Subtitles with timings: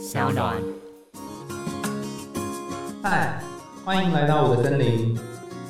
[0.00, 0.56] 小暖。
[3.02, 3.38] 嗨，
[3.84, 5.14] 欢迎来到我的森林，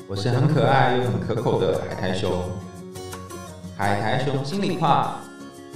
[0.07, 2.31] 我是很可爱又很可口的海苔熊。
[3.75, 5.19] 海苔熊心里话，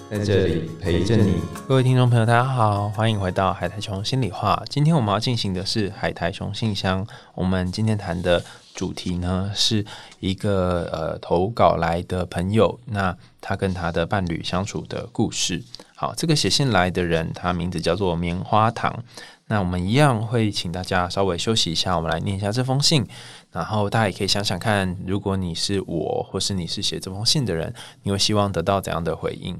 [0.09, 1.41] 在这里陪着你。
[1.67, 4.63] 各位听众朋友，大家好，欢迎回到海苔熊心里话。
[4.69, 7.05] 今天我们要进行的是海苔熊信箱。
[7.33, 8.41] 我们今天谈的
[8.73, 9.85] 主题呢，是
[10.21, 15.61] 一个呃投稿来的朋友，那他跟他的伴侣相处的故事。
[15.97, 19.01] 好，这个写信来的人，他名字叫做棉花糖。
[19.47, 23.07] 那我们一样会请大家稍微休息一下，我们来念一下这封信。
[23.51, 29.57] 然后大家也可以想想看，如果你是我，或是你是写这封信的人，你会希望得到怎样的回应？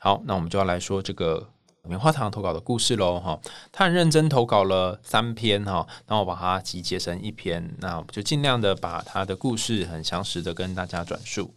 [0.00, 1.50] 好，那我们就要来说这个
[1.84, 3.20] 棉花糖投稿的故事喽。
[3.20, 3.38] 哈，
[3.70, 11.54] 他很认真投稿了三篇哈，那我把它集结成一篇，那我就尽量的把他的故事很详实的跟大家转述。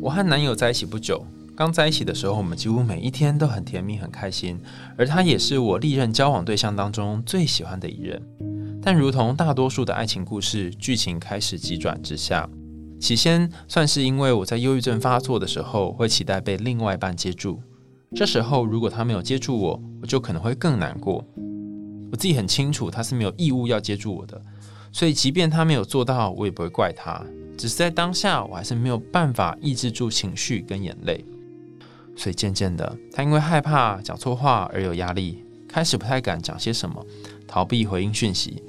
[0.00, 1.26] 我和男友在一起不久。
[1.58, 4.60] 刚在一起的时候，我们几乎每一天都很甜蜜、很开心，
[4.96, 8.22] 而他也是我历任交往对象当中最喜欢的一人。
[8.80, 12.48] 但如同大多数的爱情故事，剧情开始急转直下。
[13.00, 17.60] 起先算是因为我在忧郁症发作的时候，会期待被另外一半接住。
[18.14, 21.24] 这时候如果他没有接住我，我就可能会更难过。
[22.12, 24.40] 我自己很清楚他是没有义务要接住我的，
[24.92, 27.20] 所以即便他没有做到，我也不会怪他。
[27.56, 31.24] 只是在当下，我还是没有办法抑制住情绪跟眼泪。
[32.18, 37.06] 所以渐渐的，他因为害怕讲错话而有压力，开始不太敢讲些什么，
[37.46, 38.60] 逃避回应讯息。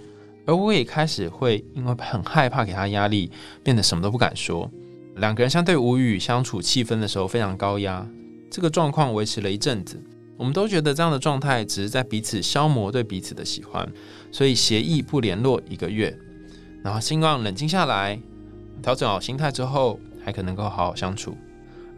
[0.45, 3.31] 而我也开始会因为很害怕给他压力，
[3.63, 4.69] 变得什么都不敢说。
[5.15, 8.07] 两个人相对无语相处，气氛的时候非常高压。
[8.51, 9.99] 这个状况维持了一阵子，
[10.37, 13.87] 我们都觉得这样的状态只是在彼此消磨对彼此的喜欢，
[14.31, 16.15] 所以协议不联络一个月，
[16.83, 18.19] 然后希望冷静下来，
[18.81, 21.35] 调整好心态之后，还可能够好好相处。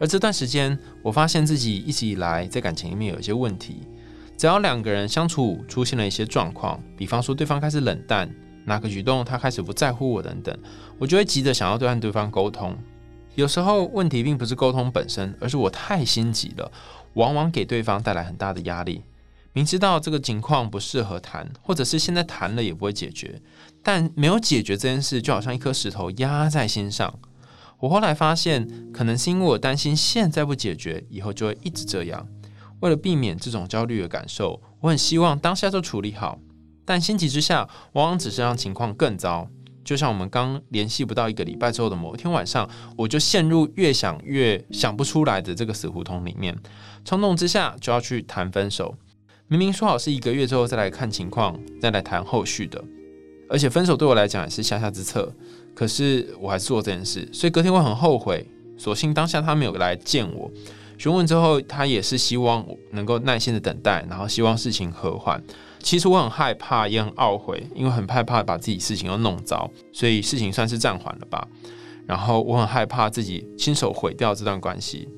[0.02, 3.82] 而这段时间，我发现自己一直以来在感情里面有一些问题。
[4.36, 8.28] 只要两个人相处出现了一些状况，比方说对方开始冷淡，
[8.64, 10.58] 哪个举动他开始不在乎我等等，
[10.98, 12.76] 我就会急着想要对和对方沟通。
[13.36, 16.68] 有时候问题并不是沟通本身，而是我太心急了，
[17.14, 19.02] 往往给对方带来很大的压力。
[19.52, 23.40] 明知道这个情况不适合谈，或者是现在谈了也不会解决，
[23.84, 27.20] 但没有解决这件事，就好像一颗石头压在心上。
[27.82, 32.24] 我后来发现，可能是因为我担心现在不解决，以后就会一直这样。
[32.78, 36.38] 为了避免这种焦虑的感受，我很希望当下就处理好。
[36.84, 39.48] 但心急之下，往往只是让情况更糟。
[39.82, 46.56] 就像我们刚联系不到一个礼拜之后的某一天晚上，我就陷入越想越想不出来的这个死胡同里面。
[47.04, 48.94] 冲动之下就要去谈分手，
[49.48, 52.80] 明明说好是一个月之后再来看情况，再来谈后续的。
[53.50, 55.34] 而且分手对我来讲也是下下之策。
[55.74, 58.46] 可是我还是做这件事，所以隔天我很后悔。
[58.78, 60.50] 所幸当下他没有来见我，
[60.98, 65.40] 询问之后，他也是希望能够耐心的等待，然后希望事情和缓。
[65.78, 71.46] 其实我很害怕，也很懊悔，因为很害怕把自己事情又弄糟，所以事情算是暂缓了吧。
[72.06, 75.08] 然后我很害怕自己亲手毁掉这段关系。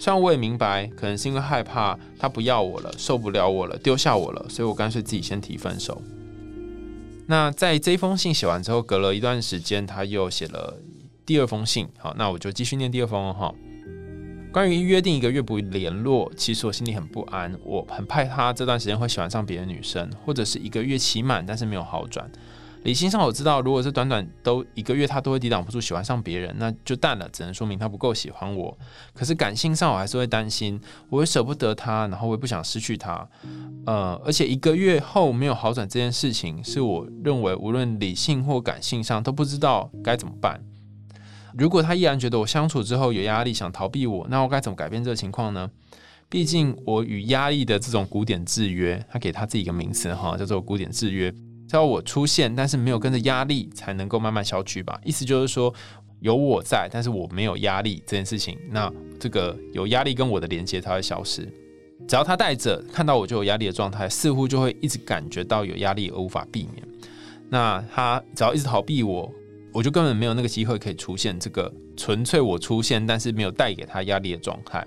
[0.00, 6.02] 虽然我也明白，可能是因为害怕他不要我了，受不了我了，丢下我了，所以我干脆自己先提分手。
[7.26, 10.78] 那在这封信写完之后，隔了一段时间，他又写了
[11.24, 11.88] 第二封信。
[11.98, 13.54] 好，那我就继续念第二封哈。
[14.52, 22.30] 关于约定一个月不联络，其实我心里很不安，我很怕他这段时间会喜欢上别的女生，或者是一个月期满，但是没有好转。
[22.84, 28.76] 理性上我知道，如果是短短都一个月，他都会抵挡不住喜欢上别人，那就淡了，只能说明他不够喜欢我。
[29.14, 33.28] 可是感性上我还是会担心，我会舍不得他，然后我也不想失去他。
[33.86, 40.60] 呃，而且一个月后没有好转这件事情，是我认为无论理性或感性上都不知道该怎么办。
[41.56, 45.70] 如果他依然觉得我相处之后有压力，想逃避我，那我该怎么改变这个情况呢？
[46.28, 51.32] 毕竟我与压力的这种古典制约，他给他自己一个名词哈，叫做古典制约。
[51.72, 55.00] 只要我出现，但是没有跟着压力，才能够慢慢消去吧。
[55.06, 55.72] 意思就是说，
[56.20, 61.48] 有我在，但是我没有压力这件事情，那这个有压力跟我的连接才会消失。
[62.06, 66.86] 只要他带着看到我就有压力的状态，似乎就会一直感觉到有压力而无法避免。
[67.48, 69.32] 那他只要一直逃避我，
[69.72, 74.86] 我就根本没有那个机会可以出现这个纯粹我出现，但是没有带给他压力的状态。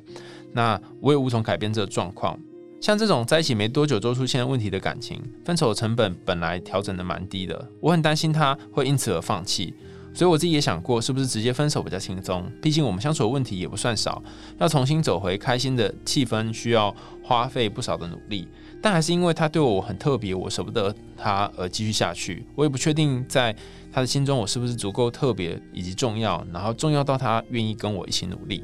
[0.54, 2.40] 那我也无从改变这个状况。
[2.82, 9.74] 像这种在一起没多久就出现问题的感情，分手的成本本来调整的蛮低的，我很担心他会因此而放弃，
[10.14, 14.22] 所以我自己也想过是不是直接分手比较轻松，毕竟我们相处的问题也不算少，
[14.60, 18.48] 要重新走回开心的气氛需要花费不少的努力，
[18.84, 23.56] 但还是因为他对我很特别，我舍不得他而继续下去，我也不确定在
[23.92, 28.64] 他的心中我是不是足够特别以及重要，然后重要到他愿意跟我一起努力。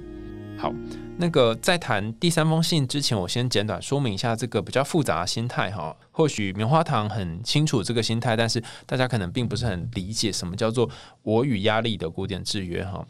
[0.61, 0.71] 好，
[1.17, 5.97] 那个在谈第三封信之前，我先简短说明一下这个比较复杂的心态哈。
[6.11, 10.87] 或许棉花糖很清楚这个心态，但是大家可能并不是很理解什么叫做
[11.23, 13.03] 我与压力的古典制约哈。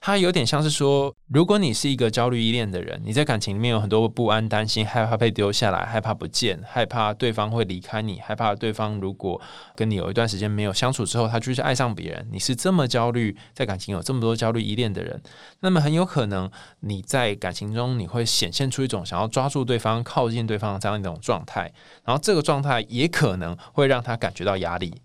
[0.00, 9.40] 它有点像是说，如果你是一个焦虑依恋的人，你在感情里面有很多不安、担心、害怕被丢下来、害怕不见、害怕对方会离开你、害怕对方如果
[9.74, 12.26] 跟你有一段时间没有相处之后，他就是爱上别人。
[12.30, 15.20] 你是这么焦虑，在感情有这么多焦虑依恋的人，
[15.60, 16.50] 那么很有可能
[16.80, 21.72] 你在感情中你会显现出一种想要抓住对方、靠近对方的这样一种状态，
[22.04, 25.02] 然后这个状态也可能会让他感觉到压力。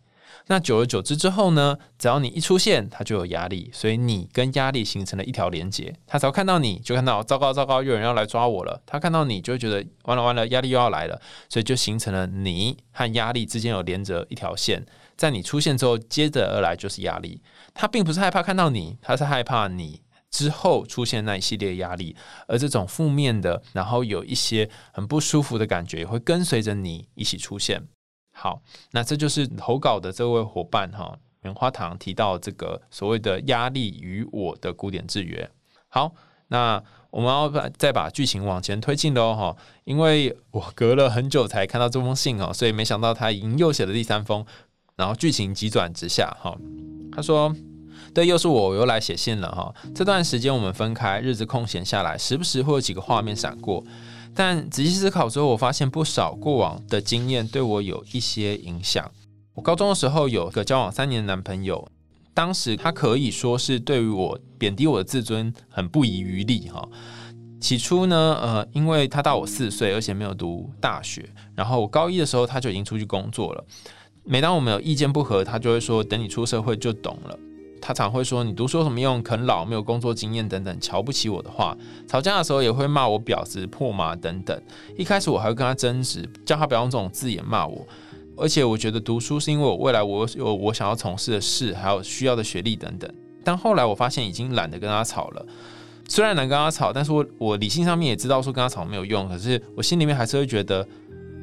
[0.47, 1.77] 那久而久之之后呢？
[1.97, 5.95] 只要你一出现，他就有压力，所以你跟压力形成了一条连接。
[6.05, 8.81] 他只要看到你就看到糟糕糟糕，有人要来抓我了。
[8.85, 14.85] 他看到你就会觉得完了完了，压力又要来了，所以就形成了你和压力之间有连着一条线。
[15.15, 17.41] 在你出现之后，接着而来就是压力。
[17.73, 22.15] 他并不是害怕看到你，他是害怕你之后出现那一系列压力，
[22.47, 27.87] 而这种负面的，然后有一些很不舒服的感觉，也会跟随着你一起出现。
[28.43, 28.61] 好，
[28.91, 35.49] 那这就是投稿的这位伙伴哈，棉花糖提到这个所谓的压力与我的古典制约。
[35.87, 36.11] 好，
[36.49, 39.55] 那我们要把再把剧情往前推进喽哈，
[39.85, 44.45] 因为我隔了很久才看到这封信哦，所以没想到他已经又写了第三封，
[44.97, 46.53] 然后剧情急转直下哈。
[47.13, 47.55] 他说
[48.13, 49.73] ：“对，又是我，我又来写信了哈。
[49.95, 53.81] 这段时间我们分开，日子空闲下来，时不时会有几个画面闪过。”
[54.35, 59.11] 但仔细思考之后，我发现不少过往的经验对我有一些影响。
[59.53, 61.87] 我高中的时候有个交往三年的男朋友，
[62.33, 66.87] 当时他可以说是对于我贬低我的自尊很不遗余力哈。
[67.61, 73.63] 起初呢，呃，因为他大我四岁，而且没有读大学，然后我高一的时候他就已经出去工作了。
[74.25, 77.37] 每当我们有意见不合，他就会说：“等你出社会就懂了。”
[77.85, 79.21] 他常会说：“你读书有什么用？
[79.21, 81.77] 啃老，没有工作经验等等，瞧不起我的话。
[82.07, 84.57] 吵架的时候也会骂我婊子、破马等等。
[84.97, 87.85] 一开始我还会跟他争执，叫他不要用这种字眼骂我。
[88.37, 93.13] 而且我觉得读书是因为我未来我有我想要从事的事，还有需要的学历等等。
[93.43, 95.45] 但后来我发现已经懒得跟他吵了。
[96.07, 99.27] 虽然能跟他吵，但是我我理性上面也知道说跟他吵没有用。
[99.27, 100.87] 可是我心里面还是会觉得，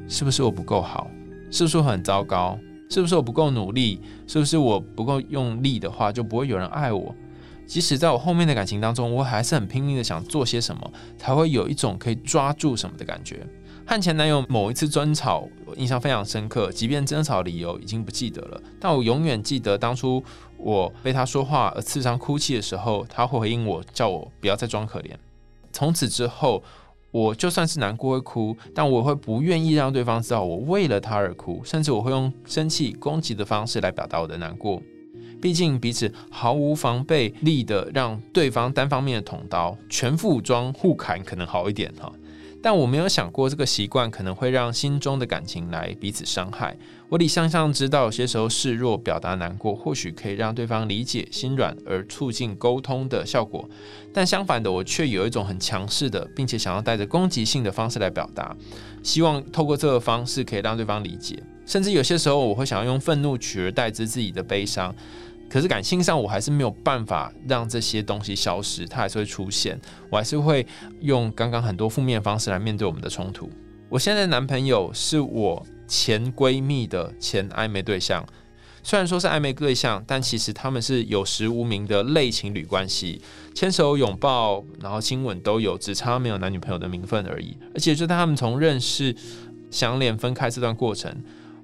[0.09, 1.07] 是不是我不够好？
[1.51, 2.59] 是不是很糟糕？”
[2.91, 4.01] 是不是我不够努力？
[4.27, 7.15] 是不是我不够用力的话，就不会有人爱我？
[7.65, 13.47] 即使在我后面的感情当中，我还是很拼命的想做些什么，才会有一种可以抓住什么的感觉。
[13.87, 16.73] 和前男友某一次争吵，我印象非常深刻。
[16.73, 20.23] 即便争吵理由已经不记得了，但我永远记得当初
[20.57, 25.13] 我被他说话而刺伤哭泣的时候，他会回应我，叫我不要再装可怜。
[25.73, 26.61] 从此之后。
[27.11, 34.81] 我就算是难过会哭，但我会不愿意让对方知道我为了他而哭，甚至我会用生气、攻击的方式来表达我的难过。
[35.41, 42.13] 毕竟彼此毫无防备力的让对方单方面的捅刀，全副武装互砍可能好一点哈。
[42.63, 46.77] 但我没有想过这个习惯可能会让心中的感情来彼此伤害。
[47.09, 53.69] 我理想上知道，有些时候示弱、表达难过，或许可以让对方理解、心软，而促进沟通的效果。
[54.13, 58.57] 但相反的，我却有一种很强势的，并且想要带着攻击性的方式来表达，
[59.03, 61.43] 希望透过这个方式可以让对方理解。
[61.67, 64.95] 甚至有些时候，我会想要用愤怒取而代之自己的悲伤。
[65.51, 69.79] 可是感性上，我还是没有办法让这些东西消失，它还是会出现。
[70.09, 70.67] 我还是会
[71.01, 73.51] 用刚刚很多负面方式来面对我们的冲突。
[73.89, 75.67] 我现在的男朋友是我。
[75.91, 78.25] 前闺蜜的前暧昧对象，
[78.81, 83.21] 虽然说是暧昧对象，但其实他们是有实无名的类情侣关系，
[83.57, 87.57] 牵手、拥抱，然后亲吻都有，只差没有男女朋友的名分而已。
[87.75, 89.13] 而且就在他们从认识、
[89.69, 91.13] 相恋、分开这段过程，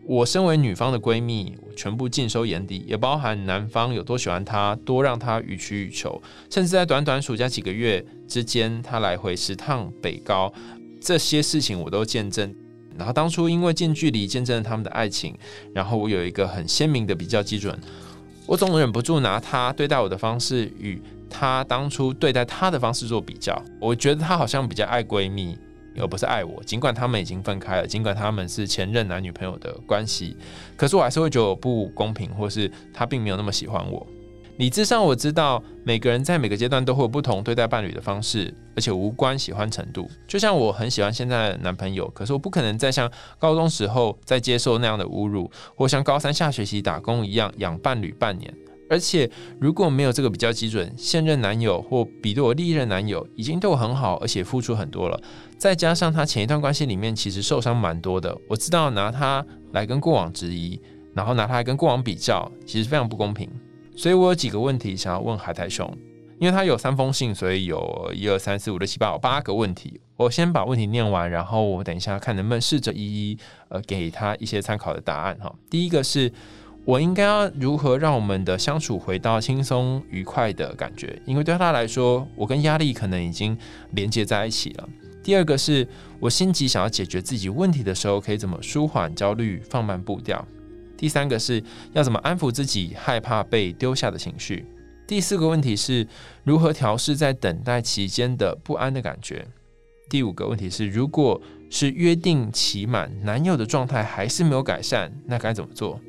[0.09, 10.53] 我身为女方的闺蜜，全部尽收眼底，也包含男方有多喜欢她，多让她予取予求，甚至在短短暑假几个月之间，他来回十趟北高，
[11.01, 12.55] 这些事情我都见证。
[12.97, 15.37] 然后当初因为近距离见证了他们的爱情，
[15.75, 17.77] 然后我有一个很鲜明的比较基准，
[18.47, 23.61] 我总忍不住拿他对待我的方式与他当初对待他的方式做比较。
[23.81, 25.59] 我觉得他好像比较爱闺蜜，
[26.01, 26.63] 而不是爱我。
[26.65, 30.37] 尽管他们已经分开了，尽管他们是前任男女朋友的关系，
[30.77, 34.07] 可是我还是会觉得我不公平，或是他并没有那么喜欢我。
[34.59, 40.11] 理智上我知道，每个人在每个阶段都会有不同对待伴侣的方式，而且无关喜欢程度。
[40.27, 48.53] 就像我很喜欢现在的男朋友，可是我不可能再像高中时候再接受那样的侮辱，或像高三下学期打工一样养伴侣半年。
[48.89, 55.21] 而且如果没有这个比较基准，现任男友或比对我历任男友已经对我很好，而且付出很多了，
[55.59, 60.81] 再加上他前一段关系里面其实受伤蛮多的，我知道拿他来跟过往质疑，
[61.15, 63.51] 然后拿他来跟过往比较，其实非常不公平。
[63.95, 65.91] 所以我有几个问题想要问海苔熊。
[66.39, 69.99] 因为他有三封信，所以有一二三四五六七八有八个问题。
[70.19, 73.39] 我先把问题念完，然后我等一下看能不能试着一一
[73.71, 75.51] 呃给他一些参考的答案哈。
[75.71, 76.31] 第一个是
[76.87, 81.21] 我应该要如何让我们的相处回到轻松愉快的感觉？
[81.27, 83.59] 因为对他来说，我跟压力可能已经
[83.91, 84.89] 连接在一起了。
[85.21, 85.87] 第二个是
[86.21, 90.47] 我心急想要解决自己问题的时候，可以怎么舒缓焦虑、放慢步调？
[90.97, 91.61] 第三个是
[91.93, 94.65] 要怎么安抚自己害怕被丢下的情绪？
[95.09, 96.07] 第四个问题是
[96.45, 99.45] 如何调试在等待期间的不安的感觉？
[100.09, 106.01] 第五个问题是，如果是约定期满，男友的状态还是没有改善，那该怎么做？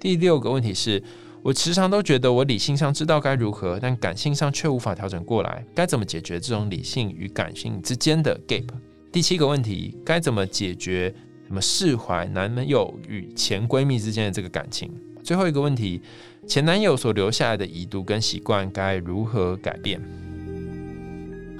[0.00, 1.02] 第六个问题是，
[1.42, 8.64] 我时常都觉得我理性上知道该如何，但感性上却无法调整过来，该怎么解决这种理性与感性之间的 gap？
[9.12, 11.14] 第七个问题，该怎么解决？
[11.46, 14.90] 什么释怀男朋友与前闺蜜之间的这个感情？
[15.22, 16.00] 最后一个问题，
[16.46, 20.00] 前男友所留下来的遗毒跟习惯该如何改变？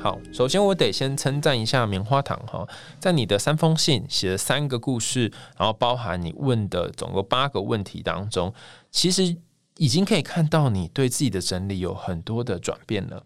[0.02, 2.66] 好，首先我得先称赞一下棉花糖哈，
[2.99, 8.54] 在你的三封信写了三个故事，然后包含你问的总共八个问题当中，
[8.90, 9.37] 其实
[9.76, 13.23] 已经可以看到你对自己的整理有很多的转变了。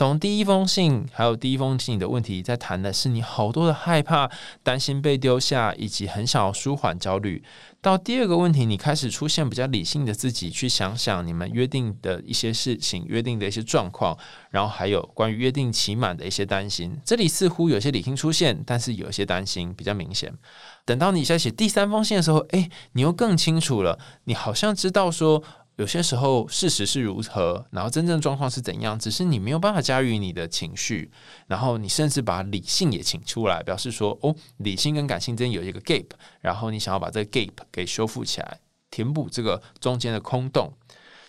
[0.00, 4.30] 从第一封信，还有第一封信的问题，在谈的是你好多的害怕、
[4.62, 7.44] 担心被丢下，以及很想要舒缓焦虑。
[7.82, 14.16] 到第二个问题，你开始出现比较理性的自己，去想想你们约定的一些事情、约定的一些状况，
[14.48, 16.98] 然后还有关于约定期满的一些担心。
[17.04, 20.32] 这里似乎有些理性出现，但是有一些担心比较明显。
[20.86, 25.42] 等到你在写第三封信的时候，诶，你又更清楚了，你好像知道说。
[25.76, 31.10] 有些时候事实是如何，然后真正状况是怎样，只是你没有办法驾驭你的情绪，
[31.46, 36.06] 然后你甚至把理性也请出来，表示说哦，理性跟感性之间有一个 gap，
[36.40, 38.60] 然后你想要把这个 gap 给修复起来，
[38.90, 40.74] 填补这个中间的空洞，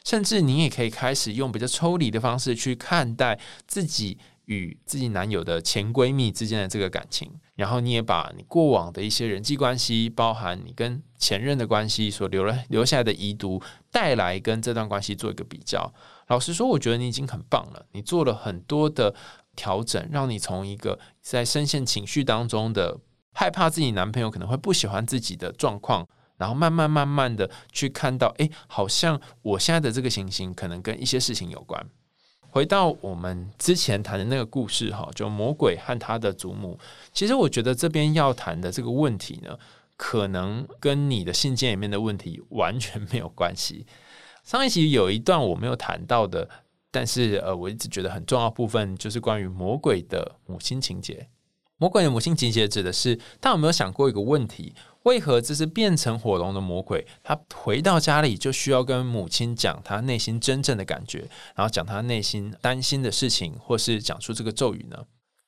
[0.03, 4.17] 甚至你也可以开始用比较抽离的方式去看待自己。
[4.45, 15.93] 与自己男友的前闺蜜之间的这个感情，然后你也把你过往的一些人际关系，包含你跟前任的关系所留了留下来的遗毒，带来跟这段关系做一个比较。
[16.27, 19.13] 老实说，我觉得你已经很棒了，你做了很多的
[19.55, 23.00] 调整，让你从一个在深陷情绪当中的
[23.33, 26.07] 害怕自己男朋友可能会不喜欢自己的状况，
[26.38, 31.86] 然后慢慢慢慢的去看到，哎，好像我现在的这个情形可能跟一些事情有关。
[32.51, 36.77] 回到我们之前谈的那个故事哈，就魔鬼和他的祖母。
[37.13, 39.58] 其实我觉得这边要谈的这个问题呢，
[39.96, 43.86] 可能跟你的信件里面的问题完全没有关系。
[44.43, 46.50] 上一集有一段我没有谈到的，
[46.91, 51.29] 但是呃，我一直觉得很重要部分就是关于魔鬼的母亲情节。
[51.81, 54.71] 魔鬼的母亲情节指的是，他有没有想过一个问题？
[55.01, 57.07] 为何这是变成火龙的魔鬼？
[57.23, 65.05] 他回到家里就需要跟母亲讲他内心真正的感觉，然后讲他内心担心的事情，或是讲出这个咒语呢？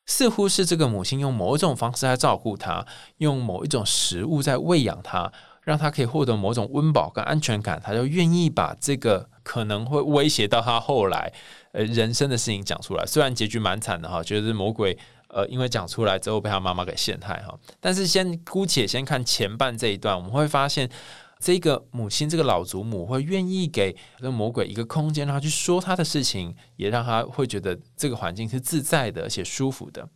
[0.08, 2.84] 似乎是这个母亲用某一种方式在照顾他，
[3.18, 11.32] 用某一种食物在喂养他，让他可以获得某种温饱跟安全感，他就愿意把这个可能会威胁到他后来
[11.74, 13.06] 呃人生的事情讲出来。
[13.06, 14.98] 虽然结局蛮惨的哈，觉得魔鬼。
[15.34, 20.88] 呃，因为讲出来之后被他妈妈给陷害哈，但是先姑且先看前半这一段，我们会发现
[21.40, 30.08] 这个母亲这个老祖母会愿意给这魔鬼一个空间，让他去说他的事情，也让他会觉得这个环境是自在的而且舒服的。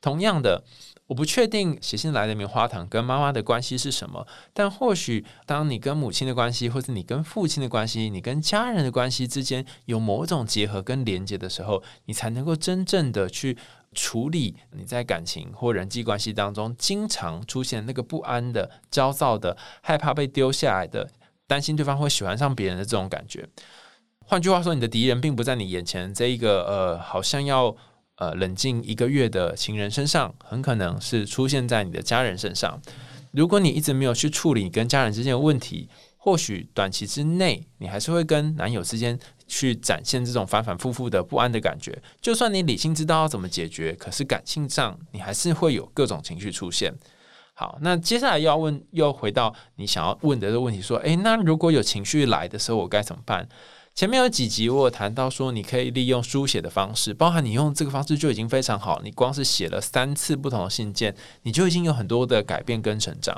[0.00, 0.62] 同样的，
[1.08, 13.58] 我不确定写信来的棉花糖跟妈妈的关系是什么，但或许当你跟母亲的关系，或者你跟父亲的关系，你跟家人的关系之间有某种结合跟连接的时候，你才能够真正的去。
[13.94, 21.10] 处理你在感情或人际关系当中经常出现那个不安的、焦躁的、害怕被丢下来的、
[21.46, 23.48] 担心对方会喜欢上别人的这种感觉。
[24.26, 27.74] 换句话说，你的敌人并不在你眼前这一个呃，好像要
[28.16, 32.80] 呃冷静一个月的情人身上，很可能是出现在你的家人身上。
[33.30, 35.88] 如果你一直没有去处理跟家人之间的问题，
[36.28, 39.18] 或许短期之内你还是会跟男友之间。
[39.50, 46.92] 去展现这种反反复复的不安的感觉，就算你理性知道要怎么解决，可是感性上你还是会有各种情绪出现。
[47.54, 53.48] 好，那接下来要问，又回到你想要问的这个问题，说，诶，那如果有情绪来的时候，我该怎么办？
[53.98, 59.00] 前面有几集我有谈到说，你可以利用书写的方式，包含你用这个方式就已经非常好。
[59.02, 61.12] 你光是写了三次不同的信件，
[61.42, 63.36] 你就已经有很多的改变跟成长。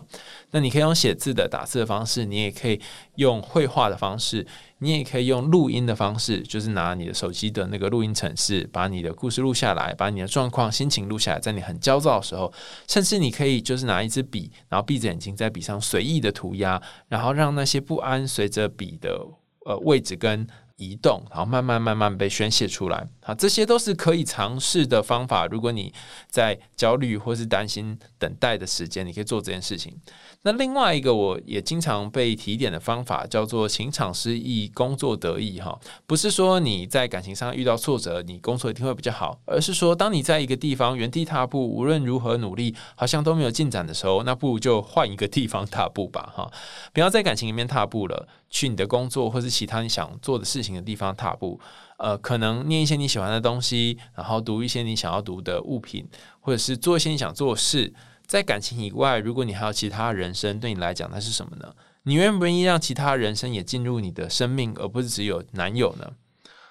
[0.50, 2.78] 那你可以用写字的打字的方式，你也可以
[3.14, 4.46] 用绘画的方式，
[4.80, 12.52] 你也可以用录音的方式，就是拿你的手机的那个录音程式，把你的故事录下来，把你的状况、心情录下来，在你很焦躁的时候，
[12.86, 19.26] 甚至你可以就是拿一支笔，然后闭着眼睛在笔上随意的涂鸦，然后让那些不安随着笔的。
[19.66, 20.46] 呃，位置跟
[20.80, 23.06] 移动，然后慢慢慢慢被宣泄出来。
[23.22, 25.46] 好，这些都是可以尝试的方法。
[25.46, 25.92] 如果你
[26.26, 29.94] 在焦虑或是担心等待的时间，你可以做这件事情。
[30.42, 35.60] 那另外一个我也经常被提点的方法叫做情场失意，工作得意。
[35.60, 46.32] 哈，不是说你在感情上遇到挫折，你工作一定会比较好，而是说当你在一个地方原地踏步，无论如何努力，好像都没有进展的时候，那不如就换一个地方踏步吧。
[46.34, 46.50] 哈，
[46.94, 51.60] 不要在感情里面踏步了，去你的工作或是其他你想做的事情的地方踏步。
[51.98, 56.08] 呃，可能念一些你喜欢的东西，然后读一些你想要读的物品，
[56.40, 57.92] 或者是做一些你想做的事。
[58.26, 61.74] 在感情以外，如果你还有其他人生，对你来讲，那是什么呢？
[62.04, 66.12] 你愿不愿意让其他人生也进入你的生命，而不是只有男友呢？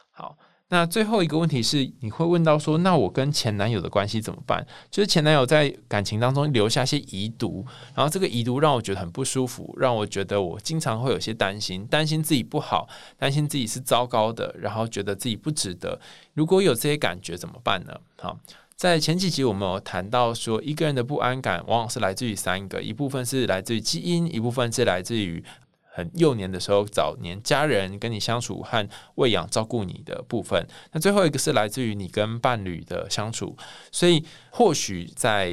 [0.09, 0.37] 好，
[0.69, 4.65] 那最后一个问题是，你会问到说，那我跟前男友的关系怎么办？
[4.91, 15.99] 就是前男友在感情当中留下些遗毒，然后这个遗毒让我觉得很不舒服，让我觉得我经常会有些担心，担心自己不好，担心自己是糟糕的，然后觉得自己不值得。
[16.33, 17.99] 如果有这些感觉怎么办呢？
[18.17, 18.37] 好。
[18.75, 25.43] 在前几集，我们有谈到说，一个人的不安感往往是来自于三个：一部分是来自于基因，一部分是来自于
[26.13, 30.67] 幼年的时候早年家人跟你相处和喂养照顾你的部分。
[30.91, 33.57] 那最后一个是来自于你跟伴侣的相处。
[33.91, 35.47] 所以，或许在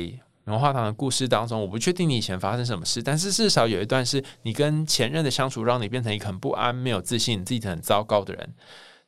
[0.44, 8.54] 棉花糖的故事当中，我不确定你以前发生什么事，但是至少有一段是你跟前任的相处，让你变成一个很不安、没有自信、自己很糟糕的人。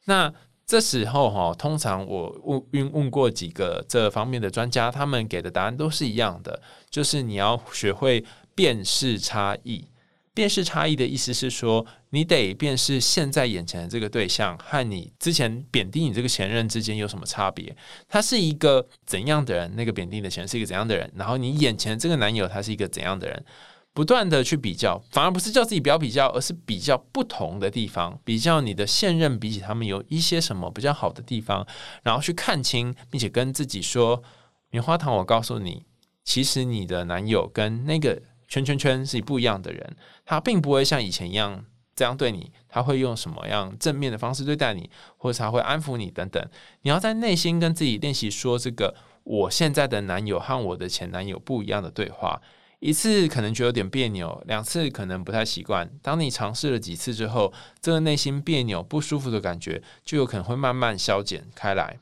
[0.07, 0.33] 那
[0.66, 9.87] 这时候哈，通常我问问问过几个这方面的专家，他们给的答案都是一样的，就是你要学会辨识差异。
[10.38, 17.76] 辨识差异的意思是说，你得辨识现在眼前的这个对象和你之前贬低你这个前任之间有什么差别。
[18.07, 19.75] 他是一个怎样的人？
[19.75, 21.11] 那个贬低你的前任是一个怎样的人？
[21.16, 23.45] 然后你眼前这个男友他是一个怎样的人？
[23.92, 31.66] 不断的去比较，反而不是叫自己不要比较，而是比较不同的地方，比较你的现任比起他们有一些什么比较好的地方，
[32.04, 34.23] 然后去看清，并且跟自己说：
[34.71, 35.83] 棉花糖，我告诉你，
[36.23, 41.64] 其实你的男友跟那个圈圈圈是不一样的人，他并不会像以前一样
[41.95, 46.42] 这样对你，他会用什么样正面的方式对待你，或者他会安抚你等等。
[46.83, 48.94] 你要在内心跟自己练习说这个：
[49.25, 52.40] 我现在的男友和我的前男友不一样的对话。
[52.81, 55.90] 一次可能觉得有点别扭，两次可能不太习惯。
[56.01, 61.99] 当你尝试了几次之后，这个内心别扭、不舒服的感觉就有可能会慢慢消减开来。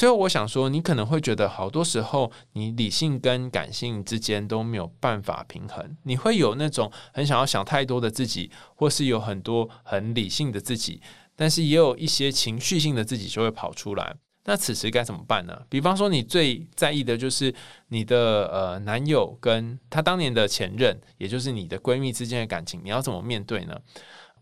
[0.00, 11.02] 最后，我想说，你可能会觉得好多时候你理性跟感性之间都没有办法平衡，你会有那种很想要想太多的自己，或是有很多很理性的自己，
[11.36, 14.16] 但是也有一些情绪性的自己就会跑出来。
[14.46, 15.54] 那此时该怎么办呢？
[15.68, 17.54] 比方说，你最在意的就是
[17.88, 23.78] 你的呃男友跟他当年的前任，也就是你的闺蜜之间的感情，你要怎么面对呢？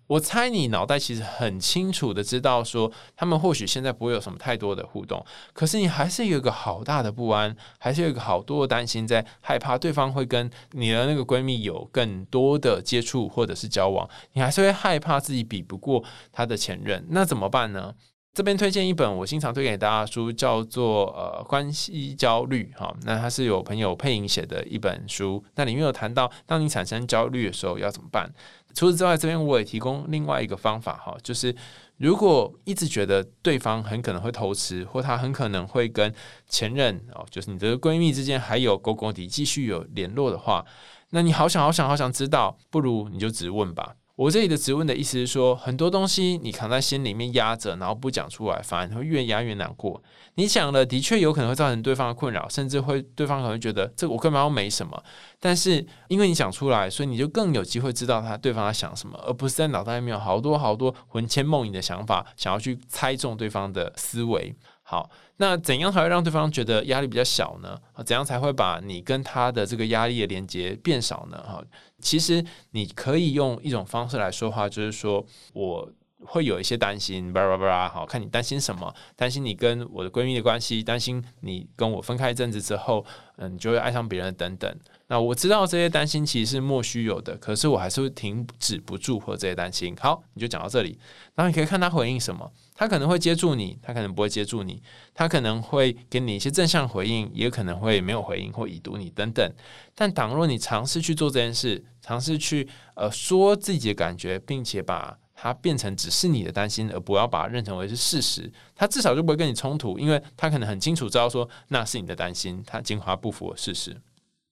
[0.09, 17.95] 我猜你脑袋其实很清楚的知道，说他们或许现在不会有什么太多的互动，可是你还是有一个好大的不安，还是有一个好多的担心，在害怕对方会跟你的那个闺蜜有更多的接触或者是交往，你还是会害怕自己比不过她的前任，那怎么办呢？
[18.39, 22.95] 这边推荐一本我经常推给大家的书，叫做《呃关系焦虑》哈。
[23.03, 28.33] 那它是有朋友配音写的一本书，那里面有谈到，当你产生焦虑的时候要怎么办。
[28.73, 31.53] 除此之外，这边我也提供另外一个方法哈，就是
[31.97, 36.15] 如果一直觉得对方很可能会偷吃，或他很可能会跟
[36.49, 40.65] 前任哦，就是你的闺蜜之间还有勾勾底继续有联络的话，
[41.11, 43.97] 那你好想好想好想知道，不如你就直问吧。
[44.19, 50.03] 我这里的质问的意思是说，很多东西你扛在心里面压着，然后不讲出来，反而会越压越难过。
[50.35, 55.01] 你讲了，的确有可能会造成对方的困扰，甚至会对方可能会觉得这我根本没什么。
[55.39, 64.53] 但是因为你讲出来，所以你就更有机会知道他对方在想什么，而不是在脑袋里面有好多好多魂牵梦萦的想法，想要去猜中对方的思维。
[64.91, 67.79] 好，那怎样才会让对方觉得压力比较小呢？
[67.93, 71.37] 啊怎样才会把你跟他的这个压力的连接变少呢？
[71.47, 71.63] 哈，
[72.01, 75.23] 其实你可以用一种方式来说话，就是说
[75.53, 75.87] 我
[76.25, 78.93] 会有一些担心，巴拉巴拉，好看你担心什么？
[79.17, 83.05] 担心你跟我的闺蜜的关系，担心你跟我分开一阵子之后，
[83.37, 84.77] 嗯，你就会爱上别人等等。
[85.07, 89.97] 那我知道这些担心其实是莫须有的，可是我还是会停止不住或这些担心。
[89.99, 90.99] 好，你就讲到这里，
[91.35, 92.51] 然后你可以看他回应什么。
[92.75, 94.81] 他可能会接住你，他可能不会接住你，
[95.13, 99.53] 他可能会给你一些正向回应，也可能会没有回应或已读你等等。
[99.95, 113.97] 但倘若你尝试去做这件事，尝试去呃说自己的感觉，并且把它变成只是你的担心，而不要把它认成为是事实，它至少就不会跟你冲突，因为他可能很清楚知道说那是你的担心，他精华不符合事实。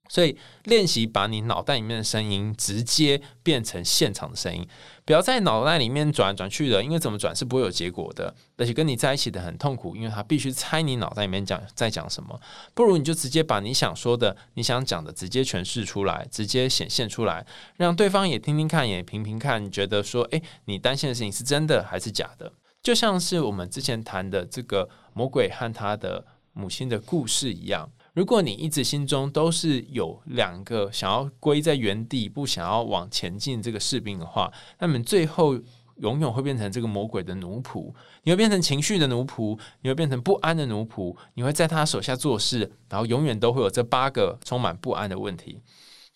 [0.09, 4.67] 所以练习把你脑袋里面的声音直接变成现场的声音，
[5.05, 12.41] 不要在脑袋里面转来转去的，因为怎么转是不会有结果的，而且跟你在一起的很痛苦，因为他必须猜你脑袋里面讲在讲什么。
[12.75, 22.53] 不如你就直接把你想说的、你想讲的直接诠释出来，直接显现出来，让对方也听听看，也评评看，觉得说，诶，你担心的事情是真的还是假的？
[22.83, 27.91] 就像是我们之前谈的这个魔鬼和他的母亲的故事一样。
[28.17, 35.55] 如果你一直心中都是有两个想要归在原地、不想要往前进这个士兵的话，那么最后
[35.97, 37.93] 永远会变成这个魔鬼的奴仆。
[38.23, 45.61] 你会变成情绪的奴仆，你会变成不安的奴仆，你会在他手下做事，然后永远都会有这八个充满不安的问题。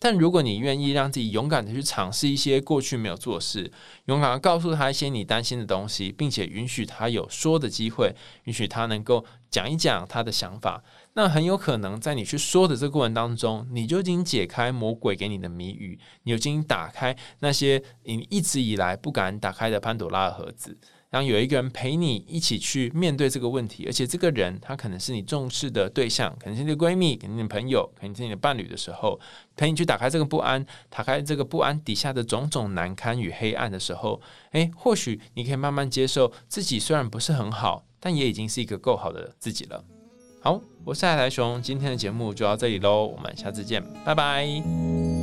[0.03, 3.71] 但如果你愿意让自己勇敢的去尝试一些过去没有做的事，
[4.05, 10.83] 勇敢的告诉他一些你担心的东西，并且允许他有说的机会，允许他能够讲一讲他的想法。
[11.13, 20.75] 那很有可能在你去说的这个过程当中，你就已经解开魔鬼给你的谜语，你就已经打开那些你一直以来不敢打开的潘朵拉的盒子，
[21.11, 29.19] 然后有一个人陪你一起去面对这个问题，而且这个人他可能是你重视的对象，可能是你的闺蜜，可能是你的朋友，可能是你的伴侣的时候，
[29.57, 34.21] 陪你去打开这个不安，打开这个不安底下的种种难堪与黑暗的时候，
[34.53, 39.83] 诶，或许你可以慢慢接受自己虽然不是很好，但也已经是一个够好的自己了。
[40.39, 45.20] 好，我是海苔熊，今天的节目就到这里喽，我们下次见，拜拜。